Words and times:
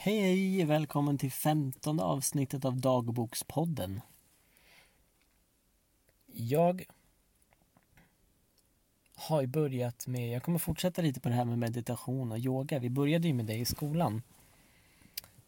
Hej 0.00 0.20
hej! 0.20 0.64
Välkommen 0.64 1.18
till 1.18 1.32
femtonde 1.32 2.02
avsnittet 2.02 2.64
av 2.64 2.80
Dagbokspodden. 2.80 4.00
Jag 6.26 6.84
har 9.14 9.40
ju 9.40 9.46
börjat 9.46 10.06
med, 10.06 10.30
jag 10.30 10.42
kommer 10.42 10.58
fortsätta 10.58 11.02
lite 11.02 11.20
på 11.20 11.28
det 11.28 11.34
här 11.34 11.44
med 11.44 11.58
meditation 11.58 12.32
och 12.32 12.38
yoga. 12.38 12.78
Vi 12.78 12.90
började 12.90 13.28
ju 13.28 13.34
med 13.34 13.46
det 13.46 13.56
i 13.56 13.64
skolan. 13.64 14.22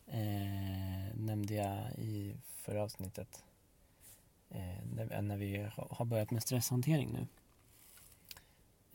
Eh, 0.07 1.15
nämnde 1.15 1.55
jag 1.55 1.93
i 1.99 2.37
förra 2.55 2.83
avsnittet. 2.83 3.45
Eh, 4.49 4.85
när, 4.95 5.23
när 5.23 5.37
vi 5.37 5.69
har 5.91 6.05
börjat 6.05 6.31
med 6.31 6.43
stresshantering 6.43 7.13
nu. 7.13 7.27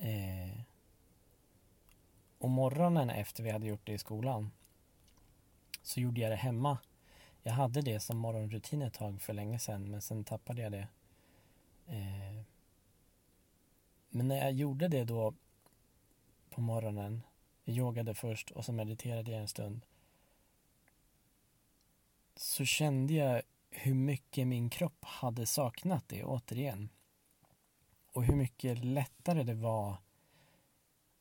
Eh, 0.10 0.60
och 2.38 2.50
morgonen 2.50 3.10
efter 3.10 3.44
vi 3.44 3.50
hade 3.52 3.68
gjort 3.68 3.86
det 3.86 3.94
i 3.94 3.98
skolan 3.98 4.52
så 5.86 6.00
gjorde 6.00 6.22
jag 6.22 6.32
det 6.32 6.36
hemma. 6.36 6.78
Jag 7.44 7.54
hade 7.54 7.82
det 7.82 8.00
som 8.00 8.18
morgonrutin 8.18 8.82
ett 8.82 8.94
tag 8.94 9.22
för 9.22 9.34
länge 9.34 9.60
sedan 9.60 9.92
men 9.92 10.02
sen 10.02 10.24
tappade 10.24 10.62
jag 10.62 10.72
det. 10.72 10.88
Eh, 11.88 12.42
men 14.10 14.28
när 14.28 14.38
jag 14.38 14.52
gjorde 14.52 14.88
det 14.88 15.04
då 15.04 15.34
på 16.50 16.62
morgonen, 16.62 17.22
jag 17.64 17.78
yogade 17.78 18.16
först 18.16 18.52
och 18.52 18.66
så 18.66 18.74
mediterade 18.74 19.32
jag 19.32 19.42
en 19.42 19.48
stund. 19.48 19.86
Så 22.36 22.66
kände 22.66 23.14
jag 23.14 23.42
hur 23.70 23.94
mycket 23.94 24.48
min 24.48 24.70
kropp 24.70 25.06
hade 25.06 25.46
saknat 25.46 26.08
det 26.08 26.24
återigen. 26.24 26.90
Och 28.14 28.24
hur 28.24 28.36
mycket 28.36 28.86
lättare 28.86 29.44
det 29.44 29.54
var 29.54 29.98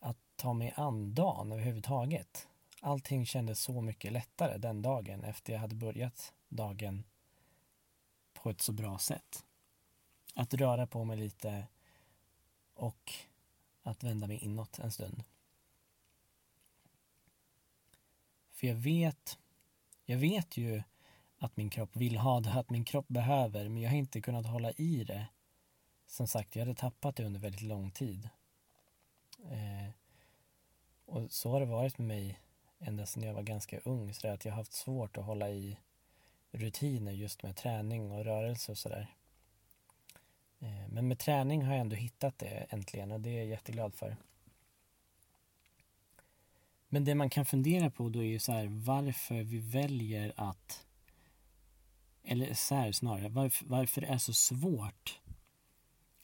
att 0.01 0.19
ta 0.37 0.53
mig 0.53 0.73
an 0.77 1.15
dagen 1.15 1.53
överhuvudtaget 1.53 2.49
allting 2.85 3.27
kändes 3.27 3.61
så 3.61 3.81
mycket 3.81 4.13
lättare 4.13 4.59
den 4.59 4.83
dagen 4.83 5.25
efter 5.25 5.53
jag 5.53 5.61
hade 5.61 5.75
börjat 5.75 6.33
dagen 6.49 7.05
på 8.33 8.51
ett 8.51 8.61
så 8.61 8.73
bra 8.73 8.99
sätt. 8.99 9.45
Att 10.35 10.55
röra 10.55 10.87
på 10.87 11.05
mig 11.05 11.17
lite 11.17 11.67
och 12.75 13.13
att 13.83 14.03
vända 14.03 14.27
mig 14.27 14.39
inåt 14.39 14.79
en 14.79 14.93
stund. 14.93 15.25
För 18.53 18.67
jag 18.67 18.75
vet, 18.75 19.39
jag 20.05 20.19
vet 20.19 20.57
ju 20.57 20.83
att 21.39 21.57
min 21.57 21.71
kropp 21.71 21.97
vill 21.97 22.17
ha 22.17 22.41
det, 22.41 22.53
att 22.53 22.71
min 22.71 22.85
kropp 22.85 23.09
behöver, 23.09 23.69
men 23.69 23.83
jag 23.83 23.91
har 23.91 23.97
inte 23.97 24.21
kunnat 24.21 24.47
hålla 24.47 24.73
i 24.73 25.05
det. 25.05 25.27
Som 26.07 26.29
sagt, 26.29 26.57
jag 26.57 26.67
hade 26.67 26.75
tappat 26.75 27.17
det 27.17 27.25
under 27.25 27.41
väldigt 27.41 27.63
lång 27.63 27.91
tid. 27.91 28.29
Eh, 29.51 29.91
och 31.05 31.31
så 31.31 31.51
har 31.51 31.61
det 31.61 31.67
varit 31.67 31.99
med 31.99 32.09
mig 32.09 32.41
ända 32.85 33.07
sedan 33.07 33.23
jag 33.23 33.35
var 33.35 33.43
ganska 33.43 33.79
ung. 33.79 34.15
Så 34.15 34.29
att 34.29 34.45
jag 34.45 34.53
har 34.53 34.57
haft 34.57 34.73
svårt 34.73 35.17
att 35.17 35.25
hålla 35.25 35.51
i 35.51 35.79
rutiner 36.53 37.13
just 37.13 37.43
med 37.43 37.57
träning 37.57 38.11
och 38.11 38.25
rörelse 38.25 38.73
och 38.73 38.79
sådär. 38.79 39.15
Eh, 40.59 40.89
men 40.89 41.09
med 41.09 41.19
träning 41.19 41.63
har 41.63 41.73
jag 41.73 41.81
ändå 41.81 41.97
hittat 41.97 42.39
det 42.39 42.67
äntligen 42.71 43.13
och 43.13 43.21
det 43.21 43.31
är 43.31 43.39
jag 43.39 43.47
jätteglad 43.47 43.95
för. 43.95 44.17
Men 46.89 47.05
det 47.05 47.15
man 47.15 47.31
kan 47.31 47.47
fundera 47.47 47.91
på 47.91 48.09
då 48.09 48.19
är 48.19 48.27
ju 48.27 48.39
så 48.39 48.53
här 48.53 48.67
varför 48.67 49.43
vi 49.43 49.59
väljer 49.59 50.33
att 50.37 50.87
eller 52.25 52.55
så 52.55 52.75
här 52.75 52.93
snarare, 52.93 53.29
varför, 53.29 53.67
varför 53.67 54.01
det 54.01 54.07
är 54.07 54.19
så 54.19 54.33
svårt 54.33 55.21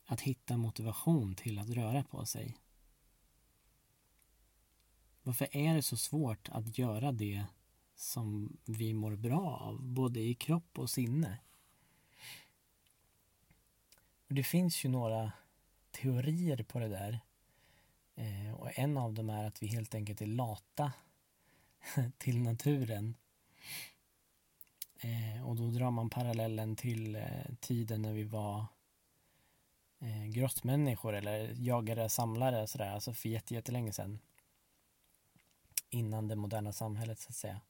att 0.06 0.20
hitta 0.20 0.56
motivation 0.56 1.34
till 1.34 1.58
att 1.58 1.70
röra 1.70 2.04
på 2.04 2.26
sig. 2.26 2.56
Varför 5.22 5.56
är 5.56 5.74
det 5.74 5.82
så 5.82 5.96
svårt 5.96 6.48
att 6.48 6.78
göra 6.78 7.12
det 7.12 7.44
som 7.96 8.56
vi 8.64 8.94
mår 8.94 9.16
bra 9.16 9.56
av, 9.56 9.82
både 9.82 10.20
i 10.20 10.34
kropp 10.34 10.78
och 10.78 10.90
sinne? 10.90 11.38
Och 14.28 14.34
det 14.34 14.42
finns 14.42 14.84
ju 14.84 14.88
några 14.88 15.32
teorier 15.90 16.62
på 16.62 16.78
det 16.78 16.88
där. 16.88 17.20
Eh, 18.14 18.54
och 18.54 18.78
en 18.78 18.96
av 18.96 19.14
dem 19.14 19.30
är 19.30 19.46
att 19.46 19.62
vi 19.62 19.66
helt 19.66 19.94
enkelt 19.94 20.22
är 20.22 20.26
lata 20.26 20.92
till 22.18 22.42
naturen. 22.42 23.14
Eh, 25.00 25.48
och 25.48 25.56
då 25.56 25.70
drar 25.70 25.90
man 25.90 26.10
parallellen 26.10 26.76
till 26.76 27.16
eh, 27.16 27.54
tiden 27.60 28.02
när 28.02 28.12
vi 28.12 28.24
var 28.24 28.66
eh, 29.98 30.24
grottmänniskor 30.26 31.14
eller 31.14 31.54
jagare, 31.56 32.08
samlare 32.08 32.66
sådär, 32.66 32.90
alltså 32.90 33.12
för 33.12 33.28
jättelänge 33.28 33.92
sedan 33.92 34.18
innan 35.90 36.28
det 36.28 36.36
moderna 36.36 36.72
samhället 36.72 37.18
så 37.18 37.28
att 37.28 37.36
säga. 37.36 37.60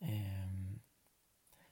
Ehm, 0.00 0.80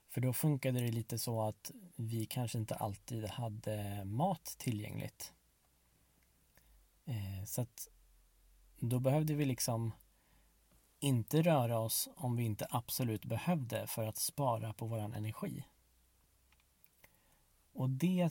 för 0.09 0.21
då 0.21 0.33
funkade 0.33 0.81
det 0.81 0.91
lite 0.91 1.19
så 1.19 1.43
att 1.43 1.71
vi 1.97 2.27
kanske 2.27 2.59
inte 2.59 2.75
alltid 2.75 3.25
hade 3.25 4.05
mat 4.05 4.45
tillgängligt. 4.59 5.33
Ehm, 7.05 7.47
så 7.47 7.63
att 7.63 7.89
då 8.79 9.01
behövde 9.01 9.35
vi 9.35 9.45
liksom 9.45 9.93
inte 11.01 11.43
röra 11.43 11.79
oss 11.79 12.09
om 12.17 12.37
vi 12.37 12.45
inte 12.45 12.67
absolut 12.71 13.25
behövde 13.25 13.87
för 13.87 14.05
att 14.05 14.17
spara 14.17 14.73
på 14.73 14.87
våran 14.87 15.15
energi. 15.15 15.65
Och 17.73 17.91
det 17.91 18.31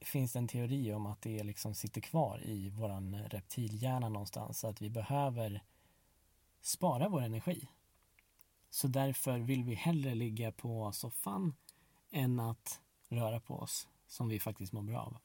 finns 0.00 0.32
det 0.32 0.38
en 0.38 0.48
teori 0.48 0.92
om 0.92 1.06
att 1.06 1.22
det 1.22 1.42
liksom 1.42 1.74
sitter 1.74 2.00
kvar 2.00 2.40
i 2.44 2.70
våran 2.70 3.22
reptilhjärna 3.28 4.08
någonstans. 4.08 4.64
Att 4.64 4.82
vi 4.82 4.90
behöver 4.90 5.62
spara 6.60 7.08
vår 7.08 7.22
energi. 7.22 7.68
Så 8.70 8.88
därför 8.88 9.38
vill 9.38 9.64
vi 9.64 9.74
hellre 9.74 10.14
ligga 10.14 10.52
på 10.52 10.92
soffan 10.92 11.54
än 12.10 12.40
att 12.40 12.80
röra 13.08 13.40
på 13.40 13.54
oss, 13.54 13.88
som 14.06 14.28
vi 14.28 14.40
faktiskt 14.40 14.72
mår 14.72 14.82
bra 14.82 15.00
av. 15.00 15.16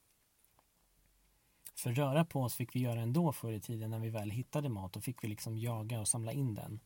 För 1.76 1.94
röra 1.94 2.26
på 2.26 2.42
oss 2.42 2.56
fick 2.56 2.76
vi 2.76 2.80
göra 2.80 3.02
ändå 3.02 3.32
förr 3.32 3.52
i 3.52 3.60
tiden 3.60 3.92
när 3.92 4.00
vi 4.00 4.10
väl 4.10 4.32
hittade 4.32 4.70
mat. 4.70 4.94
Då 4.94 5.02
fick 5.02 5.24
vi 5.24 5.28
liksom 5.28 5.58
jaga 5.58 6.00
och 6.00 6.08
samla 6.08 6.32
in 6.32 6.54
den. 6.54 6.80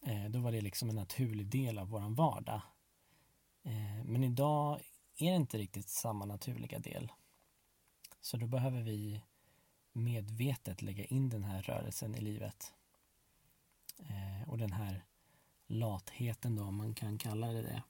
Eh, 0.00 0.24
då 0.30 0.38
var 0.38 0.52
det 0.52 0.60
liksom 0.60 0.88
en 0.88 0.96
naturlig 0.96 1.46
del 1.46 1.78
av 1.78 1.88
våran 1.88 2.14
vardag. 2.14 2.60
Eh, 3.62 4.04
men 4.04 4.24
idag 4.24 4.80
är 5.16 5.30
det 5.30 5.36
inte 5.36 5.58
riktigt 5.58 5.88
samma 5.88 6.24
naturliga 6.24 6.78
del. 6.78 7.12
Så 8.20 8.36
då 8.36 8.46
behöver 8.46 8.82
vi 8.82 9.22
medvetet 9.92 10.82
lägga 10.82 11.04
in 11.04 11.28
den 11.28 11.44
här 11.44 11.62
rörelsen 11.62 12.14
i 12.14 12.20
livet. 12.20 12.74
Eh, 13.98 14.48
och 14.48 14.58
den 14.58 14.72
här 14.72 15.04
latheten 15.66 16.56
då, 16.56 16.62
om 16.62 16.76
man 16.76 16.94
kan 16.94 17.18
kalla 17.18 17.46
det 17.46 17.62
det, 17.62 17.82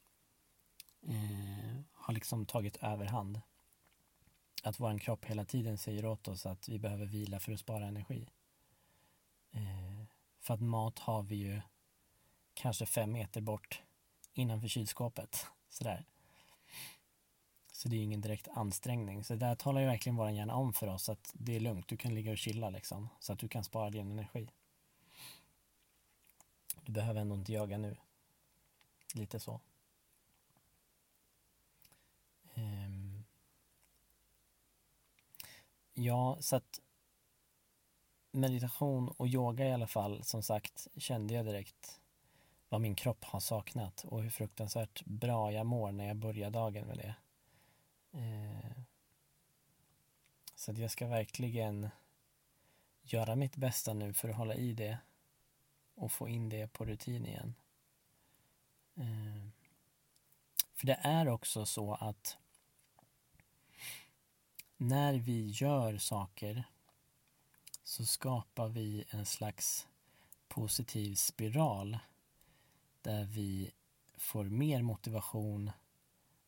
eh, 1.12 1.81
har 1.92 2.15
liksom 2.15 2.47
tagit 2.47 2.76
överhand. 2.76 3.41
Att 4.62 4.81
vår 4.81 4.98
kropp 4.98 5.25
hela 5.25 5.44
tiden 5.44 5.78
säger 5.78 6.06
åt 6.06 6.28
oss 6.28 6.47
att 6.47 6.69
vi 6.69 6.78
behöver 6.78 7.06
vila 7.06 7.41
för 7.41 7.53
att 7.53 7.60
spara 7.60 7.87
energi. 7.87 8.28
Eh, 9.50 10.04
för 10.41 10.54
att 10.54 10.60
mat 10.60 10.98
har 10.98 11.22
vi 11.22 11.37
ju 11.37 11.60
kanske 12.54 12.86
fem 12.86 13.12
meter 13.12 13.41
bort 13.41 13.82
innanför 14.32 14.69
kylskåpet. 14.69 15.47
Sådär. 15.69 16.04
Så 17.72 17.88
det 17.88 17.97
är 17.97 18.03
ingen 18.03 18.21
direkt 18.21 18.48
ansträngning. 18.48 19.25
Så 19.25 19.34
där 19.34 19.54
talar 19.54 19.81
ju 19.81 19.86
verkligen 19.86 20.16
vår 20.16 20.31
hjärna 20.31 20.54
om 20.54 20.72
för 20.72 20.86
oss 20.86 21.09
att 21.09 21.31
det 21.34 21.56
är 21.56 21.60
lugnt, 21.60 21.88
du 21.88 21.97
kan 21.97 22.15
ligga 22.15 22.32
och 22.32 22.38
chilla 22.38 22.71
liksom. 22.71 23.09
Så 23.21 23.32
att 23.32 23.38
du 23.38 23.48
kan 23.48 23.65
spara 23.65 23.91
din 23.91 24.10
energi. 24.10 24.48
Du 26.84 26.93
behöver 26.93 27.21
ändå 27.21 27.34
inte 27.34 27.53
jaga 27.53 27.78
nu. 27.78 27.97
Lite 29.15 29.41
så. 29.41 29.61
Um. 32.55 33.25
Ja, 35.95 36.37
så 36.41 36.56
att 36.56 36.81
meditation 38.31 39.09
och 39.09 39.28
yoga 39.28 39.69
i 39.69 39.72
alla 39.72 39.87
fall, 39.87 40.25
som 40.25 40.43
sagt, 40.43 40.89
kände 40.97 41.34
jag 41.34 41.47
direkt 41.47 42.01
vad 42.69 42.81
min 42.81 42.95
kropp 42.95 43.25
har 43.25 43.41
saknat 43.41 44.04
och 44.04 44.22
hur 44.22 44.31
fruktansvärt 44.31 45.04
bra 45.04 45.53
jag 45.53 45.66
mår 45.66 45.92
när 45.92 46.07
jag 46.07 46.16
börjar 46.16 46.51
dagen 46.51 46.86
med 46.86 46.98
det. 46.98 47.15
Uh. 48.15 48.83
så 50.54 50.71
att 50.71 50.78
jag 50.78 50.91
ska 50.91 51.07
verkligen 51.07 51.89
göra 53.03 53.36
mitt 53.36 53.57
bästa 53.57 53.95
nu 53.95 54.13
för 54.13 54.28
att 54.28 54.36
hålla 54.36 54.54
i 54.54 54.72
det 54.72 54.98
och 55.95 56.13
få 56.13 56.29
in 56.29 56.49
det 56.49 56.73
på 56.73 56.85
rutin 56.85 57.27
igen. 57.27 57.55
Eh, 58.95 59.49
för 60.75 60.87
det 60.87 60.99
är 61.03 61.29
också 61.29 61.67
så 61.67 61.95
att 61.95 62.39
när 64.77 65.15
vi 65.15 65.49
gör 65.51 65.99
saker 65.99 66.65
så 67.83 68.07
skapar 68.07 68.69
vi 68.69 69.05
en 69.11 69.27
slags 69.27 69.89
positiv 70.49 71.15
spiral 71.15 71.99
där 73.03 73.25
vi 73.25 73.71
får 74.17 74.45
mer 74.45 74.83
motivation 74.83 75.71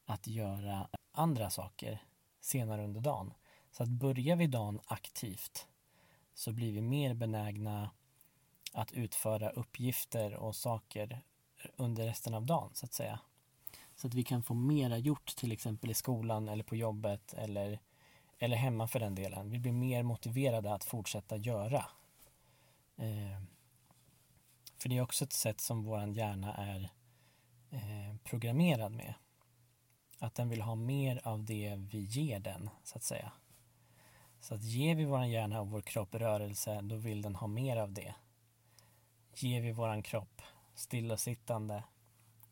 att 0.05 0.27
göra 0.27 0.89
andra 1.13 1.51
saker 1.51 2.03
senare 2.41 2.85
under 2.85 3.01
dagen. 3.01 3.35
Så 3.71 3.83
att 3.83 3.89
börjar 3.89 4.37
vi 4.37 4.47
dagen 4.47 4.81
aktivt 4.87 5.69
så 6.35 6.53
blir 6.53 6.73
vi 6.73 6.81
mer 6.81 7.15
benägna 7.15 7.91
att 8.76 8.93
utföra 8.93 9.50
uppgifter 9.50 10.34
och 10.34 10.56
saker 10.56 11.23
under 11.76 12.06
resten 12.06 12.34
av 12.34 12.46
dagen 12.46 12.70
så 12.75 12.87
att 12.87 12.93
säga. 12.93 13.20
Så 13.94 14.06
att 14.06 14.14
vi 14.14 14.25
kan 14.25 14.43
få 14.43 14.55
mera 14.55 14.99
gjort 14.99 15.37
till 15.37 15.52
exempel 15.52 15.90
i 15.90 15.94
skolan 15.94 16.49
eller 16.49 16.64
på 16.64 16.76
jobbet 16.76 17.32
eller, 17.32 17.81
eller 18.38 18.56
hemma 18.56 18.88
för 18.88 19.00
den 19.00 19.14
delen. 19.14 19.50
Vi 19.50 19.58
blir 19.58 19.73
mer 19.73 20.02
motiverade 20.02 20.75
att 20.75 20.84
fortsätta 20.84 21.37
göra. 21.37 21.87
Eh, 22.96 23.43
för 24.78 24.88
det 24.88 24.96
är 24.96 25.02
också 25.02 25.25
ett 25.25 25.32
sätt 25.32 25.61
som 25.61 25.84
vår 25.84 26.08
hjärna 26.08 26.55
är 26.55 26.90
eh, 27.70 28.17
programmerad 28.25 28.93
med. 28.93 29.14
Att 30.19 30.34
den 30.34 30.49
vill 30.49 30.62
ha 30.62 30.75
mer 30.75 31.20
av 31.25 31.44
det 31.44 31.75
vi 31.76 31.99
ger 31.99 32.40
den, 32.40 32.70
så 32.84 32.96
att 32.96 33.05
säga. 33.05 33.32
Så 34.40 34.55
att 34.55 34.62
ger 34.62 34.94
vi 34.94 35.05
vår 35.05 35.25
hjärna 35.25 35.61
och 35.61 35.70
vår 35.70 35.81
kropp 35.81 36.14
rörelse, 36.14 36.81
då 36.82 36.96
vill 36.96 37.23
den 37.23 37.37
ha 37.37 37.46
mer 37.46 37.76
av 37.76 37.93
det. 37.93 38.14
Ger 39.38 39.61
vi 39.61 39.73
våran 39.73 40.03
kropp 40.03 40.43
stillasittande 40.75 41.85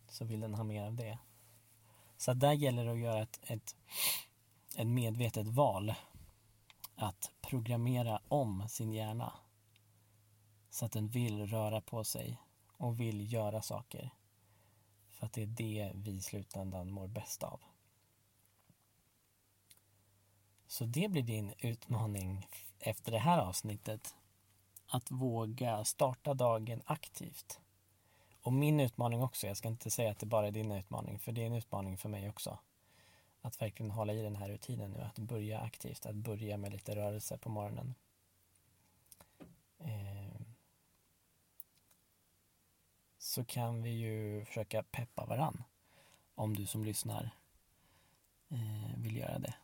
så 0.08 0.24
vill 0.24 0.40
den 0.40 0.54
ha 0.54 0.64
mer 0.64 0.84
av 0.84 0.94
det. 0.94 1.18
Så 2.16 2.34
där 2.34 2.52
gäller 2.52 2.84
det 2.84 2.92
att 2.92 2.98
göra 2.98 3.22
ett, 3.22 3.40
ett, 3.42 3.76
ett 4.76 4.86
medvetet 4.86 5.46
val. 5.46 5.94
Att 6.96 7.30
programmera 7.40 8.20
om 8.28 8.68
sin 8.68 8.92
hjärna. 8.92 9.32
Så 10.70 10.86
att 10.86 10.92
den 10.92 11.08
vill 11.08 11.46
röra 11.46 11.80
på 11.80 12.04
sig 12.04 12.40
och 12.76 13.00
vill 13.00 13.32
göra 13.32 13.62
saker. 13.62 14.10
För 15.10 15.26
att 15.26 15.32
det 15.32 15.42
är 15.42 15.46
det 15.46 15.92
vi 15.94 16.10
i 16.10 16.20
slutändan 16.20 16.90
mår 16.90 17.08
bäst 17.08 17.42
av. 17.42 17.60
Så 20.66 20.84
det 20.84 21.08
blir 21.08 21.22
din 21.22 21.54
utmaning 21.58 22.48
efter 22.78 23.12
det 23.12 23.18
här 23.18 23.38
avsnittet. 23.38 24.14
Att 24.86 25.10
våga 25.10 25.84
starta 25.84 26.34
dagen 26.34 26.82
aktivt. 26.86 27.60
Och 28.42 28.52
min 28.52 28.80
utmaning 28.80 29.22
också, 29.22 29.46
jag 29.46 29.56
ska 29.56 29.68
inte 29.68 29.90
säga 29.90 30.10
att 30.10 30.18
det 30.18 30.26
bara 30.26 30.46
är 30.46 30.50
din 30.50 30.72
utmaning, 30.72 31.18
för 31.18 31.32
det 31.32 31.42
är 31.42 31.46
en 31.46 31.52
utmaning 31.54 31.98
för 31.98 32.08
mig 32.08 32.28
också. 32.28 32.58
Att 33.40 33.62
verkligen 33.62 33.90
hålla 33.90 34.12
i 34.12 34.22
den 34.22 34.36
här 34.36 34.48
rutinen 34.48 34.90
nu, 34.90 35.00
att 35.00 35.18
börja 35.18 35.60
aktivt, 35.60 36.06
att 36.06 36.14
börja 36.14 36.56
med 36.56 36.72
lite 36.72 36.96
rörelse 36.96 37.38
på 37.38 37.48
morgonen. 37.48 37.94
Eh, 39.78 40.40
så 43.18 43.44
kan 43.44 43.82
vi 43.82 43.90
ju 43.90 44.44
försöka 44.44 44.82
peppa 44.82 45.24
varann 45.24 45.64
om 46.34 46.56
du 46.56 46.66
som 46.66 46.84
lyssnar 46.84 47.30
eh, 48.48 48.96
vill 48.96 49.16
göra 49.16 49.38
det. 49.38 49.54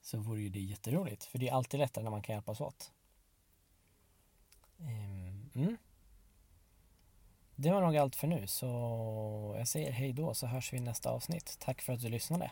Så 0.00 0.18
vore 0.18 0.40
ju 0.40 0.48
det 0.48 0.60
jätteroligt, 0.60 1.24
för 1.24 1.38
det 1.38 1.48
är 1.48 1.52
alltid 1.52 1.80
lättare 1.80 2.04
när 2.04 2.10
man 2.10 2.22
kan 2.22 2.34
hjälpas 2.34 2.60
åt. 2.60 2.92
Ehm, 4.86 5.50
mm. 5.54 5.76
Det 7.54 7.70
var 7.70 7.80
nog 7.80 7.96
allt 7.96 8.16
för 8.16 8.26
nu, 8.26 8.46
så 8.46 8.66
jag 9.58 9.68
säger 9.68 9.92
hej 9.92 10.12
då 10.12 10.34
så 10.34 10.46
hörs 10.46 10.72
vi 10.72 10.76
i 10.76 10.80
nästa 10.80 11.10
avsnitt. 11.10 11.56
Tack 11.60 11.82
för 11.82 11.92
att 11.92 12.00
du 12.00 12.08
lyssnade. 12.08 12.50